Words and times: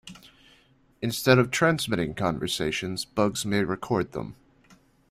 Instead 1.03 1.37
of 1.37 1.51
transmitting 1.51 2.15
conversations, 2.15 3.05
bugs 3.05 3.45
may 3.45 3.63
record 3.63 4.13
them. 4.13 4.35